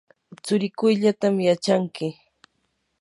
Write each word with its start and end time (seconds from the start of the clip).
tsurikuyllatam 0.43 1.35
yachanki. 1.47 2.07